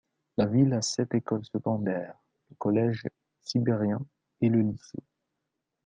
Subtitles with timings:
[0.37, 2.15] La ville a sept écoles secondaires,
[2.49, 3.03] le Collège
[3.43, 4.01] sibérien
[4.41, 5.03] et le lycée.